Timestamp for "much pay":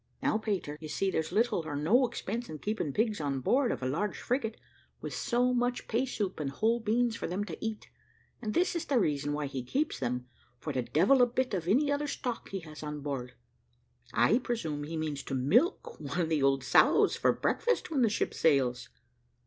5.53-6.07